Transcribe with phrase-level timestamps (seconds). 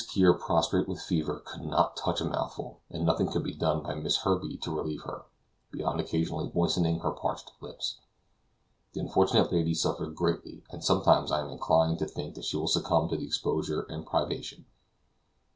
[0.09, 3.93] Kear prostrate with fever, could not touch a mouthful; and nothing could be done by
[3.93, 5.25] Miss Herbey to relieve her,
[5.71, 7.99] beyond occasionally moistening her parched lips.
[8.93, 12.67] The unfortunate lady suffers greatly, and sometimes I am inclined to think that she will
[12.67, 14.65] succumb to the exposure and privation.